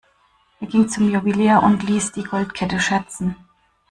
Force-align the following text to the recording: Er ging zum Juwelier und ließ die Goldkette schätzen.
Er 0.59 0.65
ging 0.65 0.89
zum 0.89 1.11
Juwelier 1.11 1.61
und 1.61 1.83
ließ 1.83 2.11
die 2.13 2.23
Goldkette 2.23 2.79
schätzen. 2.79 3.35